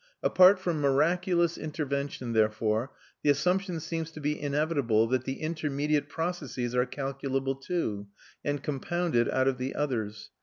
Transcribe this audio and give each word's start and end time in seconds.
Apart 0.23 0.57
from 0.57 0.81
miraculous 0.81 1.59
intervention, 1.59 2.33
therefore, 2.33 2.91
the 3.21 3.29
assumption 3.29 3.79
seems 3.79 4.09
to 4.09 4.19
be 4.19 4.41
inevitable 4.41 5.05
that 5.05 5.25
the 5.25 5.39
intermediate 5.41 6.09
processes 6.09 6.73
are 6.73 6.87
calculable 6.87 7.53
too, 7.53 8.07
and 8.43 8.63
compounded 8.63 9.29
out 9.29 9.47
of 9.47 9.59
the 9.59 9.75
others. 9.75 10.31